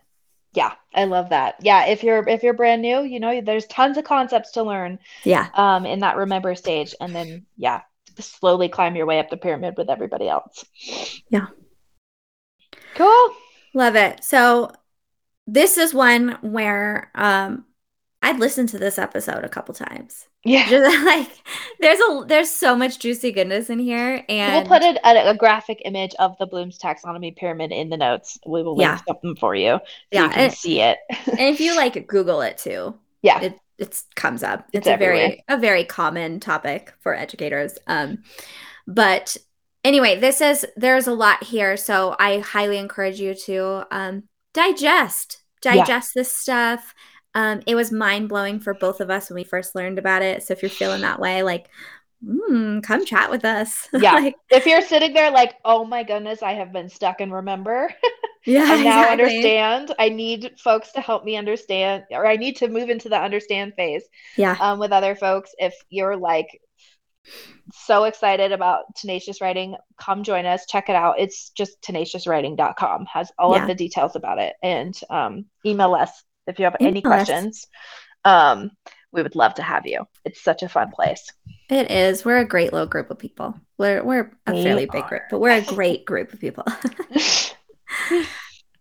[0.53, 1.55] Yeah, I love that.
[1.61, 4.99] Yeah, if you're if you're brand new, you know, there's tons of concepts to learn.
[5.23, 5.49] Yeah.
[5.55, 7.81] Um, in that remember stage, and then yeah,
[8.19, 10.63] slowly climb your way up the pyramid with everybody else.
[11.29, 11.47] Yeah.
[12.95, 13.36] Cool.
[13.73, 14.23] Love it.
[14.23, 14.71] So
[15.47, 17.65] this is one where um
[18.23, 20.27] I'd listened to this episode a couple times.
[20.45, 21.29] Yeah, Just like
[21.81, 25.81] there's a there's so much juicy goodness in here, and we'll put a, a, graphic
[25.85, 28.39] image of the Bloom's taxonomy pyramid in the notes.
[28.45, 28.99] We will link yeah.
[29.05, 30.97] something for you, so yeah, you can and, see it.
[31.09, 34.67] and if you like Google it too, yeah, it it comes up.
[34.73, 37.77] It's, it's a very a very common topic for educators.
[37.87, 38.23] Um,
[38.87, 39.35] but
[39.83, 44.23] anyway, this is there's a lot here, so I highly encourage you to um
[44.53, 46.21] digest digest yeah.
[46.21, 46.93] this stuff
[47.35, 50.43] um, it was mind blowing for both of us when we first learned about it.
[50.43, 51.67] So if you're feeling that way, like,
[52.23, 53.87] mm, come chat with us.
[53.93, 54.13] Yeah.
[54.13, 57.91] like, if you're sitting there like, oh my goodness, I have been stuck and remember.
[58.45, 58.63] yeah.
[58.63, 59.11] I now exactly.
[59.11, 59.95] understand.
[59.97, 63.73] I need folks to help me understand, or I need to move into the understand
[63.75, 64.03] phase.
[64.37, 64.55] Yeah.
[64.59, 65.51] Um, with other folks.
[65.57, 66.61] If you're like
[67.74, 69.76] so excited about tenacious writing.
[69.99, 70.65] Come join us.
[70.67, 71.19] Check it out.
[71.19, 73.61] It's just tenaciouswriting.com has all yeah.
[73.61, 74.55] of the details about it.
[74.61, 76.11] And um, email us
[76.47, 77.67] if you have email any questions.
[78.26, 78.71] Um,
[79.11, 80.05] we would love to have you.
[80.26, 81.32] It's such a fun place.
[81.69, 82.26] It is.
[82.26, 83.55] We're a great little group of people.
[83.78, 84.91] We're, we're a we fairly are.
[84.91, 86.65] big group but we're a great group of people.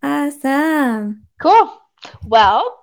[0.03, 1.27] Awesome.
[1.41, 1.73] Cool.
[2.25, 2.82] Well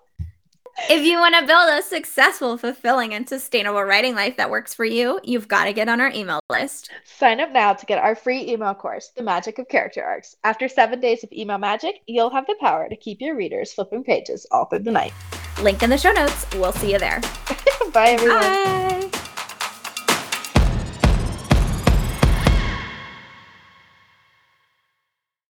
[0.90, 4.86] if you want to build a successful, fulfilling, and sustainable writing life that works for
[4.86, 6.92] you, you've got to get on our email list.
[7.04, 10.36] Sign up now to get our free email course, The Magic of Character Arcs.
[10.44, 14.04] After seven days of email magic, you'll have the power to keep your readers flipping
[14.04, 15.14] pages all through the night.
[15.62, 16.46] Link in the show notes.
[16.54, 17.22] We'll see you there.
[17.94, 18.40] Bye, everyone.
[18.42, 19.10] Bye.